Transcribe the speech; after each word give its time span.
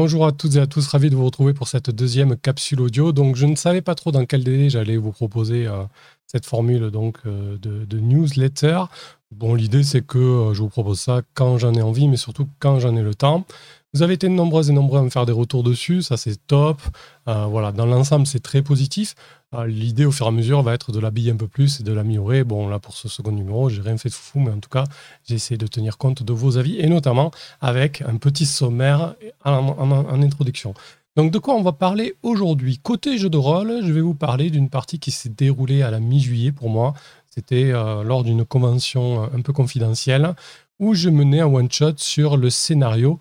Bonjour 0.00 0.26
à 0.26 0.30
toutes 0.30 0.54
et 0.54 0.60
à 0.60 0.68
tous, 0.68 0.86
ravi 0.86 1.10
de 1.10 1.16
vous 1.16 1.24
retrouver 1.24 1.54
pour 1.54 1.66
cette 1.66 1.90
deuxième 1.90 2.36
capsule 2.36 2.82
audio. 2.82 3.10
Donc, 3.10 3.34
je 3.34 3.46
ne 3.46 3.56
savais 3.56 3.82
pas 3.82 3.96
trop 3.96 4.12
dans 4.12 4.24
quel 4.26 4.44
délai 4.44 4.70
j'allais 4.70 4.96
vous 4.96 5.10
proposer 5.10 5.66
euh, 5.66 5.82
cette 6.28 6.46
formule 6.46 6.92
donc 6.92 7.18
euh, 7.26 7.58
de, 7.58 7.98
newsletter. 7.98 8.84
Bon, 9.32 9.56
l'idée 9.56 9.82
c'est 9.82 10.06
que 10.06 10.18
euh, 10.18 10.54
je 10.54 10.62
vous 10.62 10.68
propose 10.68 11.00
ça 11.00 11.22
quand 11.34 11.58
j'en 11.58 11.74
ai 11.74 11.82
envie, 11.82 12.06
mais 12.06 12.16
surtout 12.16 12.46
quand 12.60 12.78
j'en 12.78 12.94
ai 12.94 13.02
le 13.02 13.16
temps. 13.16 13.44
Vous 13.92 14.02
avez 14.02 14.14
été 14.14 14.28
nombreux 14.28 14.70
et 14.70 14.72
nombreux 14.72 15.00
à 15.00 15.02
me 15.02 15.10
faire 15.10 15.26
des 15.26 15.32
retours 15.32 15.64
dessus, 15.64 16.02
ça 16.02 16.16
c'est 16.16 16.46
top. 16.46 16.80
voilà, 17.26 17.72
dans 17.72 17.86
l'ensemble 17.86 18.28
c'est 18.28 18.38
très 18.38 18.62
positif. 18.62 19.16
Ah, 19.50 19.66
l'idée, 19.66 20.04
au 20.04 20.10
fur 20.10 20.26
et 20.26 20.28
à 20.28 20.32
mesure, 20.32 20.60
va 20.60 20.74
être 20.74 20.92
de 20.92 21.00
l'habiller 21.00 21.32
un 21.32 21.36
peu 21.36 21.48
plus 21.48 21.80
et 21.80 21.82
de 21.82 21.90
l'améliorer. 21.90 22.44
Bon, 22.44 22.68
là, 22.68 22.78
pour 22.78 22.94
ce 22.94 23.08
second 23.08 23.32
numéro, 23.32 23.70
j'ai 23.70 23.80
rien 23.80 23.96
fait 23.96 24.10
de 24.10 24.14
fou, 24.14 24.40
mais 24.40 24.50
en 24.50 24.58
tout 24.58 24.68
cas, 24.68 24.84
j'ai 25.26 25.36
essayé 25.36 25.56
de 25.56 25.66
tenir 25.66 25.96
compte 25.96 26.22
de 26.22 26.32
vos 26.34 26.58
avis, 26.58 26.78
et 26.78 26.86
notamment 26.86 27.30
avec 27.62 28.02
un 28.02 28.16
petit 28.18 28.44
sommaire 28.44 29.14
en, 29.46 30.22
introduction. 30.22 30.74
Donc, 31.16 31.32
de 31.32 31.38
quoi 31.38 31.54
on 31.54 31.62
va 31.62 31.72
parler 31.72 32.14
aujourd'hui? 32.22 32.78
Côté 32.82 33.16
jeu 33.16 33.30
de 33.30 33.38
rôle, 33.38 33.80
je 33.82 33.90
vais 33.90 34.02
vous 34.02 34.14
parler 34.14 34.50
d'une 34.50 34.68
partie 34.68 34.98
qui 34.98 35.10
s'est 35.10 35.30
déroulée 35.30 35.80
à 35.80 35.90
la 35.90 35.98
mi-juillet 35.98 36.52
pour 36.52 36.68
moi. 36.68 36.92
C'était 37.30 37.72
euh, 37.72 38.02
lors 38.02 38.24
d'une 38.24 38.44
convention 38.44 39.22
euh, 39.22 39.26
un 39.34 39.40
peu 39.40 39.54
confidentielle 39.54 40.34
où 40.78 40.94
je 40.94 41.08
menais 41.08 41.40
un 41.40 41.46
one-shot 41.46 41.94
sur 41.96 42.36
le 42.36 42.50
scénario 42.50 43.18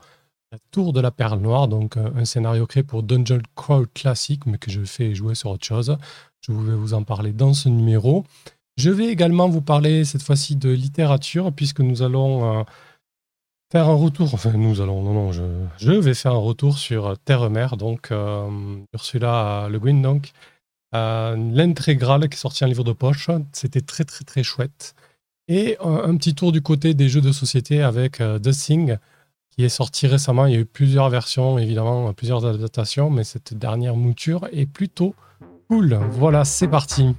la 0.51 0.57
Tour 0.71 0.93
de 0.93 1.01
la 1.01 1.11
Perle 1.11 1.39
Noire, 1.39 1.67
donc 1.67 1.97
euh, 1.97 2.09
un 2.15 2.25
scénario 2.25 2.65
créé 2.65 2.83
pour 2.83 3.03
Dungeon 3.03 3.41
Crawl 3.55 3.87
classique, 3.87 4.45
mais 4.45 4.57
que 4.57 4.71
je 4.71 4.81
fais 4.83 5.13
jouer 5.13 5.35
sur 5.35 5.51
autre 5.51 5.65
chose. 5.65 5.97
Je 6.41 6.51
vais 6.51 6.75
vous 6.75 6.93
en 6.93 7.03
parler 7.03 7.33
dans 7.33 7.53
ce 7.53 7.67
numéro. 7.69 8.23
Je 8.77 8.91
vais 8.91 9.07
également 9.07 9.49
vous 9.49 9.61
parler 9.61 10.05
cette 10.05 10.21
fois-ci 10.21 10.55
de 10.55 10.69
littérature, 10.69 11.51
puisque 11.51 11.79
nous 11.79 12.03
allons 12.03 12.59
euh, 12.59 12.63
faire 13.71 13.89
un 13.89 13.95
retour. 13.95 14.33
Enfin, 14.35 14.51
nous 14.51 14.81
allons, 14.81 15.01
non, 15.01 15.13
non, 15.13 15.31
je, 15.31 15.91
vais 15.91 16.13
faire 16.13 16.33
un 16.33 16.39
retour 16.39 16.77
sur 16.77 17.17
Terre-Mer, 17.17 17.75
donc 17.75 18.11
euh, 18.11 18.77
Ursula 18.93 19.67
Le 19.69 19.79
Guin, 19.79 20.01
donc. 20.01 20.31
Euh, 20.95 21.35
L'intégrale 21.35 22.29
qui 22.29 22.35
est 22.35 22.39
sorti 22.39 22.63
en 22.63 22.67
livre 22.67 22.83
de 22.83 22.93
poche. 22.93 23.29
C'était 23.51 23.81
très, 23.81 24.05
très, 24.05 24.23
très 24.23 24.43
chouette. 24.43 24.95
Et 25.49 25.77
un, 25.81 26.15
petit 26.15 26.33
tour 26.35 26.51
du 26.51 26.61
côté 26.61 26.93
des 26.93 27.09
jeux 27.09 27.21
de 27.21 27.31
société 27.31 27.81
avec 27.81 28.17
The 28.17 28.51
Thing 28.51 28.97
qui 29.57 29.65
est 29.65 29.69
sorti 29.69 30.05
récemment. 30.05 30.45
Il 30.45 30.53
y 30.53 30.55
a 30.55 30.59
eu 30.59 30.65
plusieurs 30.65 31.09
versions, 31.09 31.57
évidemment, 31.57 32.13
plusieurs 32.13 32.45
adaptations, 32.45 33.09
mais 33.09 33.23
cette 33.23 33.55
dernière 33.55 33.95
mouture 33.95 34.47
est 34.51 34.67
plutôt 34.67 35.15
cool. 35.67 35.99
Voilà, 36.11 36.45
c'est 36.45 36.67
parti. 36.67 37.15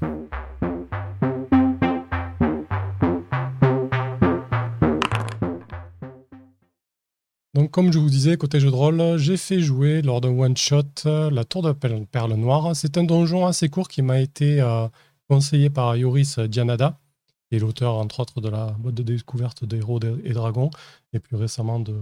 Donc, 7.54 7.72
comme 7.72 7.92
je 7.92 7.98
vous 7.98 8.08
disais, 8.08 8.36
côté 8.36 8.60
jeu 8.60 8.70
de 8.70 8.76
rôle, 8.76 9.16
j'ai 9.16 9.36
fait 9.36 9.58
jouer 9.58 10.00
lors 10.00 10.20
d'un 10.20 10.30
one-shot 10.30 10.84
la 11.32 11.42
Tour 11.42 11.62
de 11.62 11.72
Perle 11.72 12.34
Noire. 12.34 12.76
C'est 12.76 12.96
un 12.98 13.02
donjon 13.02 13.46
assez 13.46 13.68
court 13.68 13.88
qui 13.88 14.00
m'a 14.00 14.20
été 14.20 14.60
euh, 14.60 14.86
conseillé 15.28 15.70
par 15.70 15.96
Yoris 15.96 16.38
Dianada, 16.38 17.00
qui 17.48 17.56
est 17.56 17.58
l'auteur, 17.58 17.94
entre 17.94 18.20
autres, 18.20 18.40
de 18.40 18.48
la 18.48 18.66
boîte 18.78 18.94
de 18.94 19.02
découverte 19.02 19.64
des 19.64 19.78
héros 19.78 20.00
et 20.24 20.32
dragons, 20.32 20.70
et 21.12 21.18
plus 21.18 21.36
récemment 21.36 21.80
de 21.80 21.94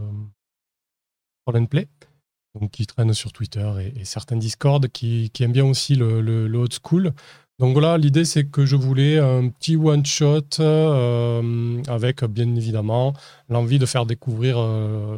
Roll 1.47 1.67
Play, 1.69 1.89
donc 2.61 2.71
qui 2.71 2.87
traîne 2.87 3.13
sur 3.15 3.33
Twitter 3.33 3.71
et, 3.97 4.05
certains 4.05 4.37
Discord, 4.37 4.87
qui, 4.89 5.31
aiment 5.41 5.53
bien 5.53 5.65
aussi 5.65 5.95
le, 5.95 6.21
le, 6.21 6.59
old 6.59 6.73
school. 6.83 7.13
Donc 7.59 7.73
voilà, 7.73 7.97
l'idée 7.97 8.27
c'est 8.27 8.45
que 8.45 8.67
je 8.67 8.77
voulais 8.77 9.19
un 9.19 9.49
petit 9.49 9.77
one-shot 9.77 10.61
euh, 10.61 11.83
avec 11.89 12.23
bien 12.25 12.55
évidemment 12.55 13.15
l'envie 13.49 13.79
de 13.79 13.87
faire 13.87 14.05
découvrir 14.05 14.57
euh, 14.59 15.17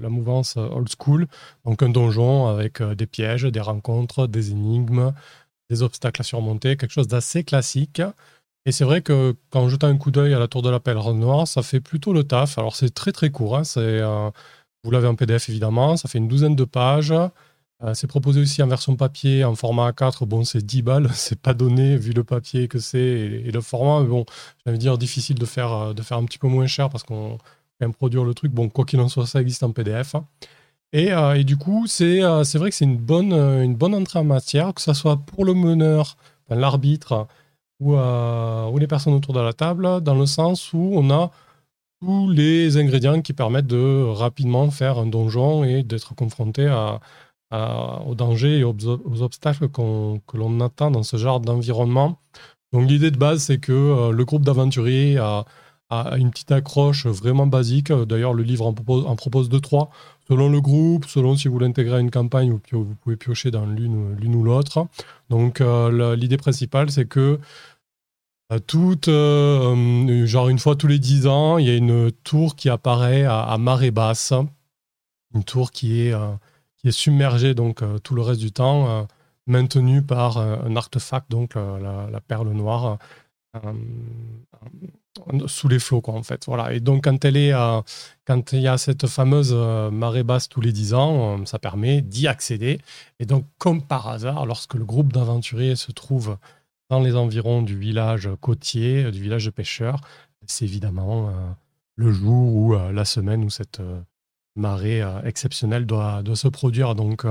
la 0.00 0.08
mouvance 0.08 0.56
old 0.56 0.88
school. 0.96 1.26
Donc 1.64 1.82
un 1.82 1.88
donjon 1.88 2.46
avec 2.46 2.80
euh, 2.80 2.94
des 2.94 3.06
pièges, 3.06 3.44
des 3.44 3.60
rencontres, 3.60 4.28
des 4.28 4.52
énigmes, 4.52 5.12
des 5.68 5.82
obstacles 5.82 6.20
à 6.20 6.24
surmonter, 6.24 6.76
quelque 6.76 6.92
chose 6.92 7.08
d'assez 7.08 7.42
classique. 7.42 8.00
Et 8.66 8.72
c'est 8.72 8.84
vrai 8.84 9.00
que 9.00 9.34
quand 9.50 9.68
jetant 9.68 9.86
un 9.86 9.96
coup 9.96 10.10
d'œil 10.10 10.34
à 10.34 10.38
la 10.38 10.48
tour 10.48 10.60
de 10.60 10.70
la 10.70 10.80
pèlerin 10.80 11.14
noire, 11.14 11.48
ça 11.48 11.62
fait 11.62 11.80
plutôt 11.80 12.12
le 12.12 12.24
taf. 12.24 12.58
Alors 12.58 12.76
c'est 12.76 12.92
très 12.92 13.12
très 13.12 13.30
court, 13.30 13.56
hein. 13.56 13.64
c'est, 13.64 14.02
vous 14.84 14.90
l'avez 14.90 15.08
en 15.08 15.14
PDF 15.14 15.48
évidemment, 15.48 15.96
ça 15.96 16.08
fait 16.08 16.18
une 16.18 16.28
douzaine 16.28 16.56
de 16.56 16.64
pages. 16.64 17.14
Euh, 17.82 17.92
c'est 17.92 18.06
proposé 18.06 18.40
aussi 18.40 18.62
en 18.62 18.68
version 18.68 18.96
papier, 18.96 19.44
en 19.44 19.54
format 19.54 19.90
A4. 19.90 20.24
Bon, 20.26 20.44
c'est 20.44 20.64
10 20.64 20.82
balles, 20.82 21.10
c'est 21.14 21.40
pas 21.40 21.54
donné 21.54 21.96
vu 21.96 22.12
le 22.12 22.24
papier 22.24 22.68
que 22.68 22.78
c'est 22.78 22.98
et, 22.98 23.50
le 23.50 23.60
format. 23.60 24.00
Mais 24.02 24.08
bon, 24.08 24.24
j'allais 24.64 24.78
dire 24.78 24.96
difficile 24.98 25.38
de 25.38 25.46
faire, 25.46 25.72
euh, 25.72 25.92
de 25.92 26.02
faire 26.02 26.18
un 26.18 26.24
petit 26.24 26.38
peu 26.38 26.48
moins 26.48 26.66
cher 26.66 26.88
parce 26.88 27.04
qu'on 27.04 27.38
même 27.80 27.92
produire 27.92 28.24
le 28.24 28.32
truc. 28.34 28.52
Bon, 28.52 28.68
quoi 28.70 28.84
qu'il 28.86 29.00
en 29.00 29.08
soit, 29.08 29.26
ça 29.26 29.40
existe 29.42 29.62
en 29.62 29.72
PDF. 29.72 30.16
Et, 30.92 31.12
euh, 31.12 31.34
et 31.34 31.44
du 31.44 31.56
coup, 31.58 31.86
c'est 31.86 32.20
vrai 32.20 32.70
que 32.70 32.76
c'est 32.76 32.84
une 32.86 32.96
bonne, 32.96 33.32
une 33.32 33.74
bonne 33.74 33.94
entrée 33.94 34.18
en 34.20 34.24
matière, 34.24 34.72
que 34.72 34.80
ce 34.80 34.94
soit 34.94 35.18
pour 35.18 35.44
le 35.44 35.52
meneur, 35.52 36.16
l'arbitre, 36.48 37.26
ou, 37.80 37.94
euh, 37.94 38.66
ou 38.68 38.78
les 38.78 38.86
personnes 38.86 39.14
autour 39.14 39.34
de 39.34 39.40
la 39.40 39.52
table, 39.52 40.00
dans 40.02 40.14
le 40.14 40.26
sens 40.26 40.72
où 40.72 40.92
on 40.94 41.10
a 41.10 41.30
tous 42.00 42.30
les 42.30 42.76
ingrédients 42.76 43.22
qui 43.22 43.32
permettent 43.32 43.66
de 43.66 44.04
rapidement 44.12 44.70
faire 44.70 44.98
un 44.98 45.06
donjon 45.06 45.64
et 45.64 45.82
d'être 45.82 46.14
confronté 46.14 46.66
à, 46.66 47.00
aux 48.06 48.14
dangers 48.14 48.58
et 48.58 48.64
aux, 48.64 48.74
obstacles 49.22 49.68
que 49.68 50.36
l'on 50.36 50.60
attend 50.60 50.90
dans 50.90 51.02
ce 51.02 51.16
genre 51.16 51.40
d'environnement. 51.40 52.18
Donc 52.72 52.88
l'idée 52.88 53.10
de 53.10 53.16
base, 53.16 53.44
c'est 53.44 53.58
que 53.58 53.72
euh, 53.72 54.10
le 54.10 54.24
groupe 54.24 54.42
d'aventuriers 54.42 55.18
a, 55.18 55.44
une 55.90 56.30
petite 56.30 56.52
accroche 56.52 57.06
vraiment 57.06 57.46
basique. 57.46 57.92
D'ailleurs, 57.92 58.34
le 58.34 58.42
livre 58.42 58.66
en 58.66 58.72
propose, 58.72 59.06
en 59.06 59.16
propose 59.16 59.48
deux, 59.48 59.60
trois, 59.60 59.90
selon 60.28 60.48
le 60.48 60.60
groupe, 60.60 61.06
selon 61.06 61.36
si 61.36 61.48
vous 61.48 61.58
l'intégrez 61.58 61.96
à 61.96 62.00
une 62.00 62.10
campagne 62.10 62.52
ou 62.52 62.60
vous 62.72 62.94
pouvez 63.02 63.16
piocher 63.16 63.50
dans 63.50 63.66
l'une 63.66 64.34
ou 64.34 64.42
l'autre. 64.42 64.86
Donc 65.30 65.60
euh, 65.60 66.16
l'idée 66.16 66.36
principale, 66.36 66.90
c'est 66.90 67.06
que 67.06 67.38
euh, 68.52 68.58
toute, 68.58 69.08
euh, 69.08 70.26
genre 70.26 70.48
une 70.48 70.58
fois 70.58 70.76
tous 70.76 70.86
les 70.86 70.98
dix 70.98 71.26
ans, 71.26 71.58
il 71.58 71.66
y 71.66 71.70
a 71.70 71.76
une 71.76 72.10
tour 72.12 72.56
qui 72.56 72.68
apparaît 72.68 73.24
à, 73.24 73.56
marée 73.58 73.90
basse, 73.90 74.32
une 75.34 75.44
tour 75.44 75.70
qui 75.70 76.00
est, 76.00 76.14
qui 76.76 76.88
est 76.88 76.92
submergée 76.92 77.54
donc 77.54 77.82
tout 78.02 78.14
le 78.14 78.22
reste 78.22 78.40
du 78.40 78.52
temps, 78.52 79.06
maintenue 79.46 80.02
par 80.02 80.38
un 80.38 80.76
artefact, 80.76 81.30
donc 81.30 81.54
la, 81.54 82.20
perle 82.26 82.50
noire, 82.50 82.98
sous 85.46 85.68
les 85.68 85.78
flots 85.78 86.00
quoi 86.00 86.14
en 86.14 86.22
fait. 86.22 86.44
Voilà. 86.46 86.72
Et 86.72 86.80
donc 86.80 87.04
quand 87.04 87.24
elle 87.24 87.36
est, 87.36 87.52
quand 88.26 88.52
il 88.52 88.60
y 88.60 88.68
a 88.68 88.78
cette 88.78 89.06
fameuse 89.06 89.52
marée 89.52 90.22
basse 90.22 90.48
tous 90.48 90.60
les 90.60 90.72
dix 90.72 90.94
ans, 90.94 91.44
ça 91.46 91.58
permet 91.58 92.02
d'y 92.02 92.26
accéder. 92.26 92.80
Et 93.20 93.26
donc 93.26 93.44
comme 93.58 93.82
par 93.82 94.08
hasard, 94.08 94.46
lorsque 94.46 94.74
le 94.74 94.84
groupe 94.84 95.12
d'aventuriers 95.12 95.76
se 95.76 95.92
trouve 95.92 96.36
dans 96.90 97.00
les 97.00 97.16
environs 97.16 97.62
du 97.62 97.78
village 97.78 98.28
côtier, 98.40 99.04
euh, 99.04 99.10
du 99.10 99.20
village 99.20 99.46
de 99.46 99.50
pêcheurs. 99.50 100.00
C'est 100.46 100.64
évidemment 100.64 101.28
euh, 101.28 101.32
le 101.96 102.12
jour 102.12 102.54
ou 102.54 102.74
euh, 102.74 102.92
la 102.92 103.04
semaine 103.04 103.44
où 103.44 103.50
cette 103.50 103.80
marée 104.54 105.02
exceptionnelle 105.24 105.84
doit, 105.84 106.22
doit, 106.22 106.36
se 106.36 106.48
produire. 106.48 106.94
Donc, 106.94 107.26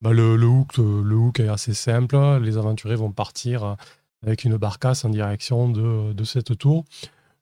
bah, 0.00 0.12
le, 0.12 0.36
le, 0.36 0.46
hook, 0.46 0.78
le 0.78 1.14
hook 1.14 1.38
est 1.38 1.48
assez 1.48 1.74
simple. 1.74 2.16
Les 2.38 2.56
aventuriers 2.56 2.96
vont 2.96 3.12
partir 3.12 3.76
avec 4.22 4.44
une 4.44 4.56
barcasse 4.56 5.04
en 5.04 5.10
direction 5.10 5.68
de, 5.68 6.14
de 6.14 6.24
cette 6.24 6.56
tour. 6.56 6.86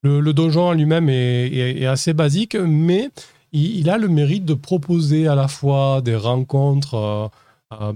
Le, 0.02 0.32
donjon 0.32 0.72
lui-même 0.72 1.08
est, 1.08 1.84
assez 1.86 2.14
basique, 2.14 2.54
mais 2.56 3.10
il, 3.52 3.90
a 3.90 3.98
le 3.98 4.08
mérite 4.08 4.44
de 4.44 4.54
proposer 4.54 5.28
à 5.28 5.34
la 5.34 5.48
fois 5.48 6.00
des 6.00 6.16
rencontres 6.16 7.30
un, 7.70 7.94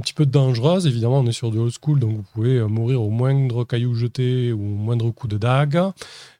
petit 0.00 0.12
peu 0.12 0.26
dangereuse. 0.26 0.86
Évidemment, 0.86 1.20
on 1.20 1.26
est 1.26 1.32
sur 1.32 1.50
du 1.50 1.58
old 1.58 1.72
school, 1.72 1.98
donc 1.98 2.16
vous 2.16 2.24
pouvez 2.34 2.58
euh, 2.58 2.66
mourir 2.66 3.02
au 3.02 3.10
moindre 3.10 3.64
caillou 3.64 3.94
jeté 3.94 4.52
ou 4.52 4.60
au 4.60 4.76
moindre 4.76 5.10
coup 5.10 5.28
de 5.28 5.38
dague, 5.38 5.80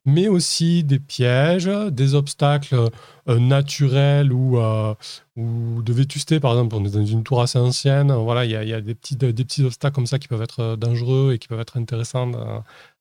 mais 0.04 0.28
aussi 0.28 0.84
des 0.84 0.98
pièges, 0.98 1.70
des 1.90 2.14
obstacles 2.14 2.90
euh, 3.28 3.38
naturels 3.38 4.32
ou, 4.32 4.58
euh, 4.58 4.94
ou 5.36 5.82
de 5.82 5.92
vétusté. 5.92 6.40
Par 6.40 6.52
exemple, 6.52 6.76
on 6.76 6.84
est 6.84 6.94
dans 6.94 7.06
une 7.06 7.22
tour 7.22 7.40
assez 7.40 7.58
ancienne. 7.58 8.12
Voilà, 8.12 8.44
il 8.44 8.50
y 8.50 8.74
a, 8.74 8.80
des, 8.80 8.94
petits, 8.94 9.16
des 9.16 9.32
petits 9.32 9.64
obstacles 9.64 9.94
comme 9.94 10.06
ça 10.06 10.18
qui 10.18 10.28
peuvent 10.28 10.42
être 10.42 10.76
dangereux 10.76 11.32
et 11.32 11.38
qui 11.38 11.48
peuvent 11.48 11.60
être 11.60 11.78
intéressants 11.78 12.32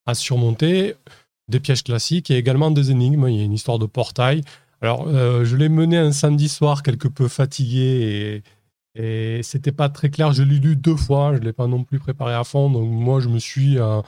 à, 0.06 0.16
surmonter. 0.16 0.96
Des 1.50 1.60
pièges 1.60 1.84
classiques 1.84 2.32
et 2.32 2.38
également 2.38 2.72
des 2.72 2.92
énigmes. 2.92 3.28
Il 3.28 3.36
y 3.36 3.42
a 3.42 3.44
une 3.44 3.54
histoire 3.54 3.80
de 3.80 3.86
portail. 3.86 4.42
Alors, 4.82 5.08
je 5.10 5.56
l'ai 5.56 5.70
mené 5.70 5.98
un 5.98 6.12
samedi 6.12 6.50
soir 6.50 6.84
quelque 6.84 7.08
peu 7.08 7.30
fatigué 7.30 8.44
et, 8.96 9.42
c'était 9.44 9.72
pas 9.72 9.90
très 9.90 10.10
clair. 10.10 10.34
Je 10.34 10.44
l'ai 10.44 10.60
lu 10.60 10.76
deux 10.76 10.96
fois, 10.96 11.36
je 11.36 11.40
l'ai 11.40 11.54
pas 11.54 11.68
non 11.68 11.84
plus 11.84 12.00
préparé 12.00 12.34
à 12.34 12.44
fond. 12.44 12.70
Donc 12.70 12.90
moi, 12.90 13.20
je 13.20 13.30
me 13.30 13.40
suis, 13.40 13.80
euh, 13.80 14.02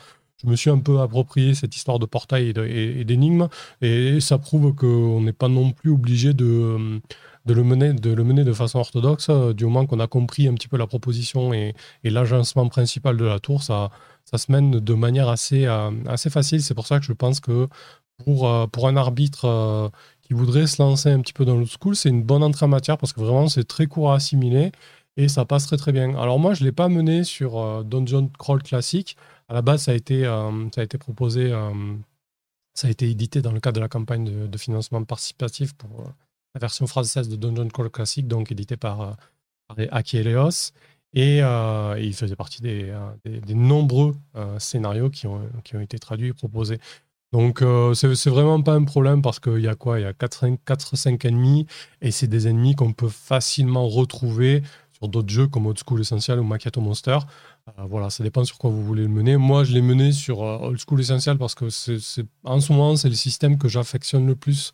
je 0.44 0.50
me 0.50 0.56
suis 0.56 0.70
un 0.70 0.78
peu 0.80 1.00
approprié 1.00 1.56
cette 1.56 1.76
histoire 1.76 1.98
de 1.98 2.06
portail 2.06 2.54
et 2.68 3.04
d'énigmes. 3.06 3.48
Et, 3.82 4.20
ça 4.20 4.38
prouve 4.38 4.74
qu'on 4.76 5.22
n'est 5.22 5.34
pas 5.34 5.48
non 5.48 5.72
plus 5.72 5.92
obligé 5.92 6.34
de, 6.34 7.02
de, 7.46 7.54
le 7.54 7.64
mener, 7.64 7.94
de 7.94 8.14
le 8.14 8.24
mener 8.24 8.44
de 8.44 8.54
façon 8.54 8.80
orthodoxe. 8.80 9.30
Du 9.56 9.66
moment 9.66 9.86
qu'on 9.86 10.00
a 10.00 10.08
compris 10.08 10.48
un 10.48 10.54
petit 10.54 10.68
peu 10.68 10.78
la 10.78 10.88
proposition 10.88 11.54
et, 11.54 11.74
et 12.04 12.10
l'agencement 12.10 12.68
principal 12.68 13.18
de 13.18 13.26
la 13.26 13.40
tour, 13.40 13.64
ça, 13.64 13.92
ça 14.26 14.38
se 14.38 14.52
mène 14.52 14.72
de 14.80 14.94
manière 14.94 15.30
assez, 15.30 15.66
euh, 15.66 15.92
assez 16.08 16.30
facile. 16.30 16.62
C'est 16.62 16.74
pour 16.74 16.88
ça 16.88 17.00
que 17.00 17.06
je 17.06 17.14
pense 17.14 17.40
que 17.40 17.68
pour, 18.24 18.48
euh, 18.48 18.68
pour 18.68 18.88
un 18.88 18.98
arbitre 18.98 19.92
qui 20.22 20.34
voudraient 20.34 20.68
se 20.68 20.82
lancer 20.82 21.10
un 21.12 21.22
petit 21.22 21.34
peu 21.34 21.46
dans 21.46 21.56
l'old 21.56 21.70
school, 21.70 21.96
c'est 21.96 22.10
une 22.10 22.24
bonne 22.24 22.44
entrée 22.44 22.66
en 22.66 22.70
matière 22.70 22.98
parce 22.98 23.14
que 23.14 23.22
vraiment 23.22 23.48
c'est 23.48 23.66
très 23.66 23.88
court 23.88 24.12
à 24.12 24.16
assimiler 24.16 24.72
et 25.18 25.28
ça 25.28 25.46
passe 25.46 25.68
très 25.68 25.78
très 25.78 25.92
bien. 25.92 26.16
Alors 26.18 26.40
moi 26.40 26.54
je 26.54 26.64
ne 26.64 26.66
l'ai 26.66 26.72
pas 26.72 26.90
mené 26.90 27.24
sur 27.24 27.58
euh, 27.60 27.84
Dungeon 27.84 28.30
Crawl 28.38 28.62
classique. 28.64 29.18
À 29.48 29.54
la 29.54 29.62
base 29.62 29.84
ça 29.84 29.92
a 29.92 29.94
été, 29.94 30.26
euh, 30.26 30.70
ça 30.74 30.82
a 30.82 30.84
été 30.84 30.98
proposé, 30.98 31.52
euh, 31.52 31.96
ça 32.74 32.88
a 32.88 32.92
été 32.92 33.10
édité 33.10 33.42
dans 33.42 33.52
le 33.52 33.60
cadre 33.60 33.76
de 33.76 33.82
la 33.82 33.88
campagne 33.88 34.48
de, 34.48 34.58
financement 34.58 35.04
participatif 35.04 35.74
pour 35.74 36.12
la 36.54 36.60
version 36.60 36.88
française 36.88 37.30
de 37.30 37.36
Dungeon 37.36 37.70
Crawl 37.70 37.90
classique, 37.90 38.28
donc 38.28 38.52
édité 38.52 38.78
par, 38.78 39.16
par 39.68 39.78
Aki 39.92 40.24
et, 41.16 41.40
il 41.40 42.14
faisait 42.14 42.36
partie 42.36 42.62
des, 42.62 42.94
des, 43.26 43.56
nombreux 43.56 44.14
scénarios 44.60 45.10
qui 45.10 45.28
ont, 45.28 45.42
été 45.82 45.98
traduits 45.98 46.30
et 46.30 46.34
proposés. 46.34 46.80
Donc, 47.36 47.62
euh, 47.62 47.94
c'est 47.94 48.30
vraiment 48.30 48.62
pas 48.62 48.76
un 48.76 48.86
problème 48.86 49.22
parce 49.22 49.42
qu'il 49.42 49.60
y 49.60 49.68
a 49.68 49.76
quoi? 49.76 50.00
Il 50.00 50.04
y 50.04 50.06
a 50.06 50.14
4-5 50.14 51.28
ennemis 51.28 51.68
et 52.02 52.12
c'est 52.12 52.28
des 52.28 52.48
ennemis 52.48 52.76
qu'on 52.76 52.94
peut 52.94 53.10
facilement 53.10 53.90
retrouver 53.90 54.64
sur 54.94 55.10
d'autres 55.10 55.28
jeux 55.28 55.48
comme 55.48 55.66
Old 55.66 55.78
School 55.86 56.00
Essential 56.00 56.40
ou 56.40 56.46
Macchiato 56.46 56.80
Monster. 56.80 57.18
Euh, 57.68 57.84
voilà, 57.90 58.10
ça 58.10 58.24
dépend 58.24 58.46
sur 58.46 58.58
quoi 58.58 58.70
vous 58.70 58.82
voulez 58.82 59.02
le 59.02 59.10
mener. 59.10 59.36
Moi, 59.36 59.66
je 59.66 59.74
l'ai 59.74 59.82
mené 59.82 60.14
sur 60.14 60.44
euh, 60.44 60.60
Old 60.60 60.80
School 60.80 61.02
Essential 61.02 61.38
parce 61.38 61.56
que 61.56 61.66
en 62.46 62.62
ce 62.62 62.72
moment, 62.72 62.96
c'est 62.96 63.10
le 63.10 63.16
système 63.16 63.58
que 63.58 63.68
j'affectionne 63.68 64.26
le 64.26 64.36
plus 64.36 64.74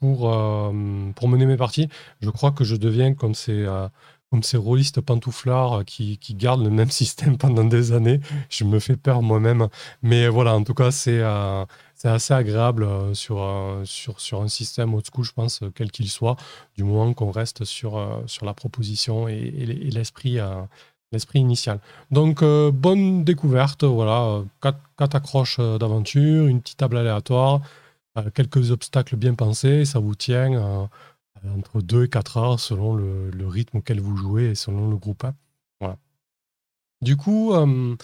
pour, 0.00 0.20
pour 1.14 1.28
mener 1.28 1.44
mes 1.44 1.58
parties. 1.58 1.90
Je 2.22 2.30
crois 2.30 2.52
que 2.52 2.64
je 2.64 2.76
deviens 2.76 3.12
comme 3.12 3.34
c'est 3.34 3.66
comme 4.32 4.42
ces 4.42 4.56
rôlistes 4.56 5.02
pantouflards 5.02 5.80
euh, 5.80 5.84
qui, 5.84 6.16
qui, 6.16 6.34
gardent 6.34 6.64
le 6.64 6.70
même 6.70 6.90
système 7.02 7.36
pendant 7.36 7.64
des 7.64 7.92
années. 7.92 8.18
Je 8.48 8.64
me 8.64 8.78
fais 8.78 8.96
peur 8.96 9.20
moi-même. 9.20 9.68
Mais 10.02 10.26
voilà, 10.26 10.54
en 10.54 10.64
tout 10.64 10.72
cas, 10.72 10.90
c'est 10.90 11.20
euh, 11.20 11.66
assez 12.02 12.32
agréable 12.32 12.84
euh, 12.84 13.12
sur, 13.12 13.46
sur, 13.84 14.18
sur 14.20 14.40
un 14.40 14.48
système 14.48 14.94
old 14.94 15.04
school, 15.04 15.26
je 15.26 15.32
pense, 15.32 15.60
quel 15.74 15.90
qu'il 15.90 16.08
soit, 16.08 16.36
du 16.76 16.82
moment 16.82 17.12
qu'on 17.12 17.30
reste 17.30 17.64
sur, 17.64 18.22
sur 18.26 18.46
la 18.46 18.54
proposition 18.54 19.28
et, 19.28 19.50
l'esprit 19.92 20.38
l'esprit 21.12 21.40
initial. 21.40 21.78
Donc, 22.10 22.42
bonne 22.42 23.22
découverte, 23.22 23.84
voilà, 23.84 24.42
quatre, 24.62 24.80
quatre 24.96 25.14
accroches 25.14 25.60
d'aventure, 25.60 26.46
une 26.46 26.62
petite 26.62 26.78
table 26.78 26.96
aléatoire, 26.96 27.60
quelques 28.34 28.70
obstacles 28.70 29.16
bien 29.16 29.34
pensés, 29.34 29.84
ça 29.84 29.98
vous 29.98 30.14
tient 30.14 30.88
entre 31.48 31.80
2 31.80 32.04
et 32.04 32.08
4 32.08 32.36
heures 32.36 32.60
selon 32.60 32.94
le, 32.94 33.30
rythme 33.46 33.78
auquel 33.78 34.00
vous 34.00 34.16
jouez 34.16 34.50
et 34.50 34.54
selon 34.54 34.88
le 34.88 34.96
groupe. 34.96 35.26
Voilà. 35.80 35.98
Du 37.02 37.16
coup, 37.16 37.52
euh, 37.52 37.96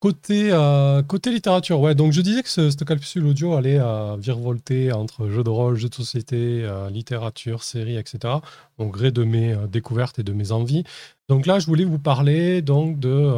côté, 0.00 0.50
euh, 0.52 1.02
côté 1.02 1.30
littérature, 1.30 1.80
ouais, 1.80 1.94
donc 1.94 2.12
je 2.12 2.20
disais 2.20 2.42
que 2.42 2.48
ce, 2.48 2.70
cette 2.70 2.84
capsule 2.84 3.26
audio 3.26 3.54
allait 3.54 3.78
euh, 3.80 4.16
virevolter 4.16 4.92
entre 4.92 5.28
jeux 5.28 5.42
de 5.44 5.50
rôle, 5.50 5.76
jeux 5.76 5.88
de 5.88 5.94
société, 5.94 6.68
littérature, 6.90 7.62
séries, 7.64 7.96
etc., 7.96 8.34
au 8.78 8.86
gré 8.86 9.10
de 9.10 9.24
mes 9.24 9.56
découvertes 9.68 10.18
et 10.18 10.22
de 10.22 10.32
mes 10.32 10.52
envies. 10.52 10.84
Donc 11.28 11.46
là, 11.46 11.58
je 11.58 11.66
voulais 11.66 11.84
vous 11.84 11.98
parler 11.98 12.62
donc 12.62 12.98
de 12.98 13.32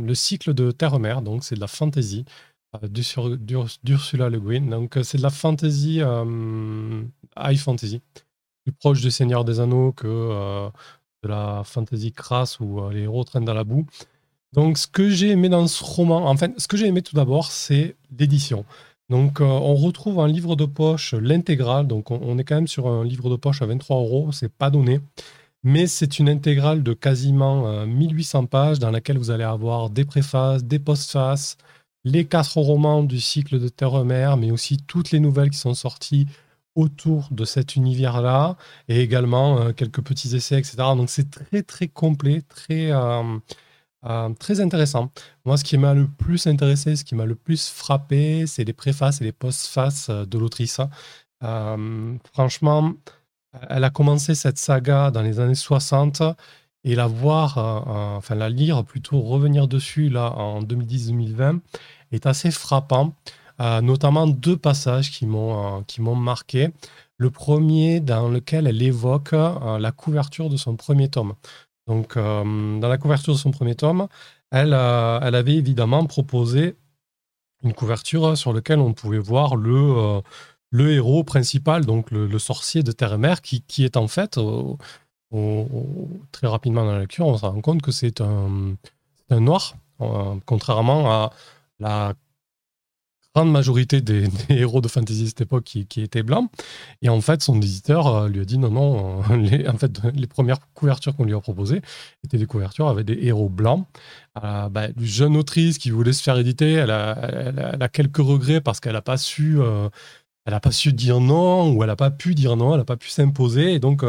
le 0.00 0.14
cycle 0.14 0.54
de 0.54 0.70
Terre-Mère, 0.70 1.22
donc 1.22 1.44
c'est 1.44 1.54
de 1.54 1.60
la 1.60 1.66
fantasy. 1.66 2.24
d'Ursula 2.82 4.28
Le 4.28 4.40
Guin. 4.40 4.62
Donc, 4.62 4.98
c'est 5.02 5.18
de 5.18 5.22
la 5.22 5.30
fantasy 5.30 6.00
high 7.38 7.58
fantasy, 7.58 8.00
plus 8.62 8.72
proche 8.72 9.00
du 9.00 9.10
Seigneur 9.10 9.44
des 9.44 9.60
Anneaux 9.60 9.92
que 9.92 10.06
euh, 10.06 10.68
de 11.22 11.28
la 11.28 11.62
fantasy 11.64 12.12
crasse 12.12 12.60
où 12.60 12.80
euh, 12.80 12.92
les 12.92 13.02
héros 13.02 13.24
traînent 13.24 13.44
dans 13.44 13.54
la 13.54 13.64
boue. 13.64 13.86
Donc, 14.52 14.78
ce 14.78 14.86
que 14.86 15.10
j'ai 15.10 15.30
aimé 15.30 15.48
dans 15.48 15.66
ce 15.66 15.82
roman, 15.82 16.28
enfin, 16.28 16.48
ce 16.56 16.68
que 16.68 16.76
j'ai 16.76 16.86
aimé 16.86 17.02
tout 17.02 17.16
d'abord, 17.16 17.50
c'est 17.50 17.96
l'édition. 18.16 18.64
Donc, 19.10 19.40
euh, 19.40 19.44
on 19.44 19.74
retrouve 19.74 20.20
un 20.20 20.28
livre 20.28 20.56
de 20.56 20.64
poche, 20.64 21.14
l'intégrale. 21.14 21.86
Donc, 21.86 22.10
on, 22.10 22.38
est 22.38 22.44
quand 22.44 22.54
même 22.54 22.68
sur 22.68 22.86
un 22.86 23.04
livre 23.04 23.28
de 23.28 23.36
poche 23.36 23.62
à 23.62 23.66
23 23.66 23.96
euros. 23.96 24.32
C'est 24.32 24.52
pas 24.52 24.70
donné. 24.70 25.00
Mais 25.64 25.86
c'est 25.86 26.18
une 26.18 26.28
intégrale 26.28 26.82
de 26.82 26.92
quasiment 26.92 27.86
1800 27.86 28.46
pages 28.46 28.78
dans 28.78 28.90
laquelle 28.90 29.16
vous 29.16 29.30
allez 29.30 29.44
avoir 29.44 29.88
des 29.88 30.04
préfaces, 30.04 30.62
des 30.62 30.78
postfaces, 30.78 31.56
les 32.04 32.26
quatre 32.26 32.58
romans 32.58 33.02
du 33.02 33.20
cycle 33.20 33.58
de 33.58 33.68
Terre-Mère, 33.68 34.36
mais 34.36 34.50
aussi 34.50 34.76
toutes 34.78 35.10
les 35.10 35.20
nouvelles 35.20 35.50
qui 35.50 35.58
sont 35.58 35.74
sorties 35.74 36.26
autour 36.74 37.28
de 37.30 37.44
cet 37.44 37.76
univers-là 37.76 38.56
et 38.88 39.00
également 39.00 39.58
euh, 39.58 39.72
quelques 39.72 40.02
petits 40.02 40.34
essais, 40.36 40.58
etc. 40.58 40.76
Donc 40.96 41.08
c'est 41.10 41.30
très 41.30 41.62
très 41.62 41.88
complet, 41.88 42.42
très, 42.42 42.90
euh, 42.90 43.22
euh, 44.06 44.28
très 44.38 44.60
intéressant. 44.60 45.10
Moi, 45.44 45.56
ce 45.56 45.64
qui 45.64 45.78
m'a 45.78 45.94
le 45.94 46.08
plus 46.08 46.46
intéressé, 46.46 46.96
ce 46.96 47.04
qui 47.04 47.14
m'a 47.14 47.26
le 47.26 47.36
plus 47.36 47.68
frappé, 47.68 48.46
c'est 48.46 48.64
les 48.64 48.72
préfaces 48.72 49.20
et 49.20 49.24
les 49.24 49.32
postfaces 49.32 50.10
de 50.10 50.38
l'autrice. 50.38 50.80
franchement, 52.32 52.94
elle 53.70 53.84
a 53.84 53.90
commencé 53.90 54.34
cette 54.34 54.58
saga 54.58 55.10
dans 55.10 55.22
les 55.22 55.38
années 55.40 55.54
60 55.54 56.22
et 56.84 56.94
la 56.96 57.06
voir, 57.06 57.58
enfin 58.16 58.34
la 58.34 58.48
lire, 58.50 58.84
plutôt 58.84 59.20
revenir 59.20 59.68
dessus 59.68 60.08
là 60.08 60.32
en 60.32 60.62
2010-2020 60.62 61.60
est 62.12 62.26
assez 62.26 62.50
frappant. 62.50 63.14
Euh, 63.60 63.80
notamment 63.80 64.26
deux 64.26 64.56
passages 64.56 65.12
qui 65.12 65.26
m'ont 65.26 65.84
euh, 65.98 66.14
marqué. 66.14 66.70
Le 67.18 67.30
premier 67.30 68.00
dans 68.00 68.28
lequel 68.28 68.66
elle 68.66 68.82
évoque 68.82 69.32
euh, 69.32 69.78
la 69.78 69.92
couverture 69.92 70.50
de 70.50 70.56
son 70.56 70.74
premier 70.74 71.08
tome. 71.08 71.34
Donc, 71.86 72.16
dans 72.16 72.88
la 72.88 72.96
couverture 72.96 73.34
de 73.34 73.38
son 73.38 73.50
premier 73.50 73.74
tome, 73.74 74.08
elle, 74.50 74.72
elle 74.72 75.34
avait 75.34 75.54
évidemment 75.54 76.06
proposé 76.06 76.76
une 77.62 77.74
couverture 77.74 78.38
sur 78.38 78.54
laquelle 78.54 78.78
on 78.78 78.94
pouvait 78.94 79.18
voir 79.18 79.54
le, 79.54 80.22
le 80.70 80.92
héros 80.92 81.24
principal, 81.24 81.84
donc 81.84 82.10
le, 82.10 82.38
sorcier 82.38 82.82
de 82.82 82.90
Terre 82.90 83.12
et 83.12 83.18
Mer, 83.18 83.42
qui, 83.42 83.60
qui 83.60 83.84
est 83.84 83.98
en 83.98 84.08
fait, 84.08 84.40
très 86.32 86.46
rapidement 86.46 86.86
dans 86.86 86.92
la 86.92 87.00
lecture, 87.00 87.26
on 87.26 87.36
se 87.36 87.44
rend 87.44 87.60
compte 87.60 87.82
que 87.82 87.92
c'est 87.92 88.22
un, 88.22 88.76
un, 89.28 89.40
noir, 89.40 89.74
contrairement 90.46 91.12
à 91.12 91.32
la 91.80 92.14
grande 93.34 93.50
majorité 93.50 94.00
des, 94.00 94.28
héros 94.48 94.80
de 94.80 94.88
fantasy 94.88 95.22
de 95.24 95.28
cette 95.28 95.40
époque 95.42 95.64
qui, 95.64 96.02
étaient 96.02 96.22
blancs. 96.22 96.50
Et 97.02 97.08
en 97.08 97.20
fait, 97.20 97.42
son 97.42 97.56
éditeur 97.56 98.06
euh, 98.06 98.28
lui 98.28 98.40
a 98.40 98.44
dit 98.44 98.58
non, 98.58 98.70
non, 98.70 99.22
euh, 99.30 99.36
les, 99.36 99.68
en 99.68 99.76
fait, 99.76 100.00
les 100.14 100.26
premières 100.26 100.58
couvertures 100.74 101.16
qu'on 101.16 101.24
lui 101.24 101.34
a 101.34 101.40
proposées 101.40 101.82
étaient 102.24 102.38
des 102.38 102.46
couvertures 102.46 102.88
avec 102.88 103.06
des 103.06 103.18
héros 103.26 103.48
blancs. 103.48 103.86
Euh, 104.42 104.68
bah, 104.68 104.88
une 104.96 105.04
jeune 105.04 105.36
autrice 105.36 105.78
qui 105.78 105.90
voulait 105.90 106.12
se 106.12 106.22
faire 106.22 106.38
éditer, 106.38 106.72
elle 106.72 106.90
a, 106.90 107.88
quelques 107.92 108.18
regrets 108.18 108.60
parce 108.60 108.80
qu'elle 108.80 108.94
n'a 108.94 109.02
pas 109.02 109.16
su. 109.16 109.58
elle 110.46 110.52
n'a 110.52 110.60
pas 110.60 110.72
su 110.72 110.92
dire 110.92 111.20
non 111.20 111.72
ou 111.72 111.82
elle 111.82 111.88
n'a 111.88 111.96
pas 111.96 112.10
pu 112.10 112.34
dire 112.34 112.56
non, 112.56 112.72
elle 112.72 112.78
n'a 112.78 112.84
pas 112.84 112.96
pu 112.96 113.08
s'imposer. 113.08 113.74
Et 113.74 113.78
donc, 113.78 114.04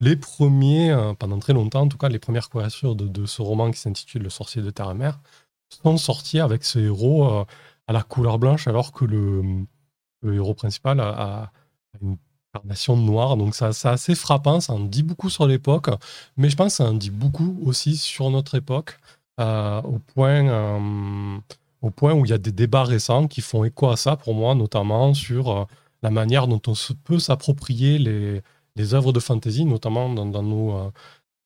les 0.00 0.16
premiers, 0.16 0.96
pendant 1.18 1.38
très 1.38 1.52
longtemps, 1.52 1.82
en 1.82 1.88
tout 1.88 1.98
cas, 1.98 2.08
les 2.08 2.18
premières 2.18 2.48
couvertures 2.48 2.94
de, 2.94 3.26
ce 3.26 3.42
roman 3.42 3.70
qui 3.70 3.78
s'intitule 3.78 4.22
Le 4.22 4.30
sorcier 4.30 4.62
de 4.62 4.70
terre 4.70 4.88
sont 5.70 5.96
sorties 5.96 6.40
avec 6.40 6.64
ce 6.64 6.78
héros 6.78 7.44
à 7.88 7.92
la 7.92 8.02
couleur 8.02 8.38
blanche, 8.38 8.68
alors 8.68 8.92
que 8.92 9.04
le, 9.04 9.42
héros 10.22 10.54
principal 10.54 11.00
a, 11.00 11.50
une 12.00 12.18
carnation 12.52 12.96
noire. 12.96 13.36
Donc 13.36 13.54
ça, 13.54 13.72
c'est 13.72 13.88
assez 13.88 14.14
frappant, 14.14 14.60
ça 14.60 14.74
en 14.74 14.80
dit 14.80 15.02
beaucoup 15.02 15.30
sur 15.30 15.46
l'époque, 15.46 15.88
mais 16.36 16.50
je 16.50 16.56
pense 16.56 16.74
que 16.74 16.84
ça 16.84 16.90
en 16.90 16.94
dit 16.94 17.10
beaucoup 17.10 17.58
aussi 17.64 17.96
sur 17.96 18.30
notre 18.30 18.54
époque, 18.54 18.98
euh, 19.40 19.80
au, 19.82 19.98
point, 19.98 20.46
euh, 20.48 21.38
au 21.80 21.90
point 21.90 22.12
où 22.12 22.24
il 22.24 22.30
y 22.30 22.34
a 22.34 22.38
des 22.38 22.52
débats 22.52 22.84
récents 22.84 23.26
qui 23.26 23.40
font 23.40 23.64
écho 23.64 23.88
à 23.88 23.96
ça 23.96 24.16
pour 24.16 24.34
moi, 24.34 24.54
notamment 24.54 25.14
sur 25.14 25.50
euh, 25.50 25.64
la 26.02 26.10
manière 26.10 26.46
dont 26.46 26.60
on 26.66 26.74
peut 27.04 27.18
s'approprier 27.18 27.98
les, 27.98 28.42
les 28.76 28.94
œuvres 28.94 29.12
de 29.12 29.20
fantasy, 29.20 29.64
notamment 29.64 30.12
dans 30.12 30.42
nos 30.42 30.92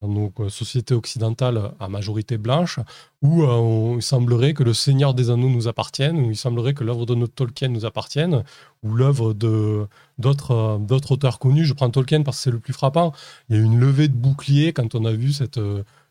nos 0.08 0.32
euh, 0.40 0.48
sociétés 0.48 0.94
occidentales 0.94 1.72
à 1.80 1.88
majorité 1.88 2.38
blanche, 2.38 2.78
où 3.22 3.42
euh, 3.42 3.94
il 3.96 4.02
semblerait 4.02 4.54
que 4.54 4.62
le 4.62 4.74
Seigneur 4.74 5.14
des 5.14 5.30
Anneaux 5.30 5.48
nous 5.48 5.68
appartienne, 5.68 6.18
où 6.18 6.30
il 6.30 6.36
semblerait 6.36 6.74
que 6.74 6.84
l'œuvre 6.84 7.06
de 7.06 7.14
notre 7.14 7.34
Tolkien 7.34 7.68
nous 7.68 7.84
appartienne, 7.84 8.44
ou 8.82 8.94
l'œuvre 8.94 9.34
euh, 9.44 9.88
d'autres 10.18 11.12
auteurs 11.12 11.38
connus. 11.38 11.64
Je 11.64 11.74
prends 11.74 11.90
Tolkien 11.90 12.22
parce 12.22 12.38
que 12.38 12.42
c'est 12.44 12.50
le 12.50 12.58
plus 12.58 12.72
frappant. 12.72 13.12
Il 13.48 13.56
y 13.56 13.58
a 13.58 13.62
eu 13.62 13.64
une 13.64 13.78
levée 13.78 14.08
de 14.08 14.14
bouclier 14.14 14.72
quand 14.72 14.94
on 14.94 15.04
a 15.04 15.12
vu 15.12 15.32
cette 15.32 15.60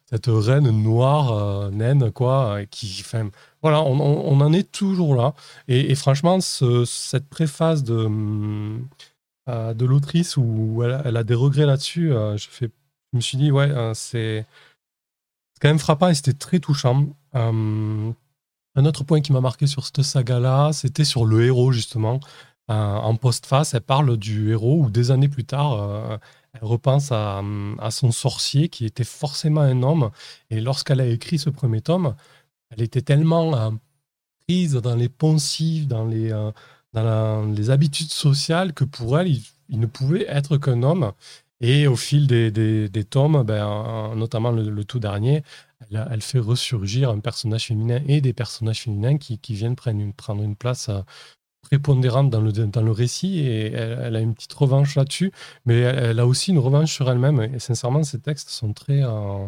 cette 0.05 0.27
reine 0.27 0.69
noire 0.71 1.71
naine 1.71 2.11
quoi, 2.11 2.59
qui, 2.69 2.97
enfin, 2.99 3.29
voilà, 3.61 3.81
on, 3.81 4.41
en 4.41 4.51
est 4.51 4.69
toujours 4.69 5.15
là. 5.15 5.33
Et, 5.69 5.95
franchement, 5.95 6.39
cette 6.41 7.29
préface 7.29 7.83
de 7.83 8.09
de 9.47 9.85
l'autrice 9.85 10.35
où 10.35 10.83
elle, 10.83 11.15
a 11.17 11.23
des 11.23 11.33
regrets 11.33 11.65
là-dessus, 11.65 12.09
je 12.09 12.47
fais 12.49 12.69
je 13.11 13.17
me 13.17 13.21
suis 13.21 13.37
dit, 13.37 13.51
ouais, 13.51 13.69
euh, 13.69 13.93
c'est 13.93 14.45
quand 15.59 15.67
même 15.67 15.79
frappant 15.79 16.07
et 16.07 16.15
c'était 16.15 16.33
très 16.33 16.59
touchant. 16.59 17.07
Euh, 17.35 18.11
un 18.75 18.85
autre 18.85 19.03
point 19.03 19.21
qui 19.21 19.33
m'a 19.33 19.41
marqué 19.41 19.67
sur 19.67 19.85
cette 19.85 20.01
saga-là, 20.01 20.71
c'était 20.73 21.03
sur 21.03 21.25
le 21.25 21.45
héros, 21.45 21.71
justement. 21.71 22.19
Euh, 22.69 22.73
en 22.73 23.15
post-face, 23.15 23.73
elle 23.73 23.81
parle 23.81 24.17
du 24.17 24.51
héros 24.51 24.83
où 24.85 24.89
des 24.89 25.11
années 25.11 25.27
plus 25.27 25.43
tard, 25.43 26.19
elle 26.53 26.63
repense 26.63 27.11
à, 27.11 27.41
son 27.91 28.11
sorcier 28.11 28.69
qui 28.69 28.85
était 28.85 29.03
forcément 29.03 29.61
un 29.61 29.83
homme. 29.83 30.11
Et 30.49 30.61
lorsqu'elle 30.61 31.01
a 31.01 31.05
écrit 31.05 31.37
ce 31.37 31.49
premier 31.49 31.81
tome, 31.81 32.15
elle 32.69 32.81
était 32.81 33.01
tellement 33.01 33.73
prise 34.47 34.73
dans 34.73 34.95
les 34.95 35.09
poncifs, 35.09 35.87
dans 35.87 36.05
les, 36.05 36.29
dans 36.93 37.45
les 37.53 37.69
habitudes 37.69 38.11
sociales 38.11 38.73
que 38.73 38.85
pour 38.85 39.19
elle, 39.19 39.27
il, 39.27 39.79
ne 39.79 39.85
pouvait 39.85 40.25
être 40.29 40.57
qu'un 40.57 40.83
homme. 40.83 41.11
Et 41.61 41.87
au 41.87 41.95
fil 41.95 42.27
des, 42.27 42.51
des, 42.51 43.03
tomes, 43.03 43.43
ben, 43.43 44.15
notamment 44.15 44.51
le, 44.51 44.83
tout 44.83 44.99
dernier, 44.99 45.43
elle, 45.91 46.21
fait 46.21 46.39
ressurgir 46.39 47.09
un 47.09 47.19
personnage 47.19 47.67
féminin 47.67 48.01
et 48.07 48.19
des 48.19 48.33
personnages 48.33 48.81
féminins 48.81 49.17
qui, 49.17 49.37
qui 49.39 49.53
viennent 49.53 49.75
prendre 49.75 50.01
une, 50.01 50.13
prendre 50.13 50.43
une 50.43 50.55
place 50.55 50.89
euh, 50.89 51.01
prépondérante 51.61 52.29
dans 52.29 52.41
le, 52.41 52.51
dans 52.51 52.81
le 52.81 52.91
récit 52.91 53.39
et 53.39 53.71
elle, 53.73 54.15
a 54.15 54.19
une 54.19 54.33
petite 54.33 54.53
revanche 54.53 54.95
là-dessus, 54.95 55.31
mais 55.65 55.79
elle, 55.79 56.19
a 56.19 56.27
aussi 56.27 56.51
une 56.51 56.59
revanche 56.59 56.91
sur 56.91 57.09
elle-même. 57.09 57.41
Et 57.41 57.59
sincèrement, 57.59 58.03
ces 58.03 58.19
textes 58.19 58.49
sont 58.49 58.73
très, 58.73 59.03
euh, 59.03 59.47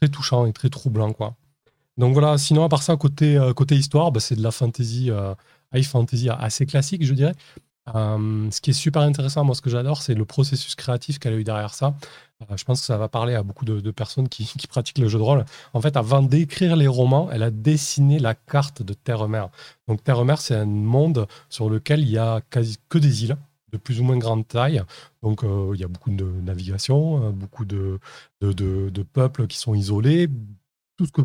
très 0.00 0.08
touchants 0.08 0.46
et 0.46 0.52
très 0.52 0.68
troublants. 0.68 1.12
Quoi. 1.12 1.34
Donc 1.96 2.12
voilà, 2.12 2.36
sinon, 2.38 2.64
à 2.64 2.68
part 2.68 2.82
ça, 2.82 2.96
côté, 2.96 3.36
euh, 3.36 3.52
côté 3.54 3.74
histoire, 3.74 4.12
bah, 4.12 4.20
c'est 4.20 4.36
de 4.36 4.42
la 4.42 4.50
fantasy, 4.50 5.10
euh, 5.10 5.34
high 5.72 5.84
fantasy 5.84 6.28
assez 6.28 6.66
classique, 6.66 7.04
je 7.04 7.14
dirais. 7.14 7.34
Euh, 7.94 8.50
ce 8.50 8.60
qui 8.60 8.70
est 8.70 8.74
super 8.74 9.02
intéressant, 9.02 9.44
moi, 9.44 9.54
ce 9.54 9.60
que 9.60 9.70
j'adore, 9.70 10.02
c'est 10.02 10.14
le 10.14 10.24
processus 10.24 10.74
créatif 10.74 11.18
qu'elle 11.18 11.34
a 11.34 11.36
eu 11.36 11.44
derrière 11.44 11.74
ça. 11.74 11.94
je 12.54 12.64
pense 12.64 12.80
que 12.80 12.86
ça 12.86 12.96
va 12.98 13.08
parler 13.08 13.34
à 13.34 13.42
beaucoup 13.42 13.64
de, 13.64 13.90
personnes 13.90 14.28
qui, 14.28 14.50
pratiquent 14.68 14.98
le 14.98 15.08
jeu 15.08 15.18
de 15.18 15.22
rôle. 15.22 15.44
En 15.72 15.80
fait, 15.80 15.96
avant 15.96 16.22
d'écrire 16.22 16.76
les 16.76 16.88
romans, 16.88 17.28
elle 17.32 17.42
a 17.42 17.50
dessiné 17.50 18.18
la 18.18 18.34
carte 18.34 18.82
de 18.82 18.92
Terre-Mer. 18.92 19.48
Donc, 19.88 20.02
Terre-Mer, 20.02 20.40
c'est 20.40 20.56
un 20.56 20.66
monde 20.66 21.26
sur 21.48 21.70
lequel 21.70 22.00
il 22.00 22.10
y 22.10 22.18
a 22.18 22.40
quasi 22.50 22.78
que 22.88 22.98
des 22.98 23.24
îles 23.24 23.36
de 23.72 23.78
plus 23.78 24.00
ou 24.00 24.04
moins 24.04 24.16
grande 24.18 24.46
taille. 24.46 24.82
Donc, 25.22 25.42
il 25.44 25.80
y 25.80 25.84
a 25.84 25.88
beaucoup 25.88 26.10
de 26.10 26.24
navigation, 26.24 27.30
beaucoup 27.30 27.64
de 27.64 27.98
peuples 29.12 29.46
qui 29.46 29.58
sont 29.58 29.74
isolés, 29.74 30.28
tout 30.96 31.06
ce 31.06 31.12
que 31.12 31.22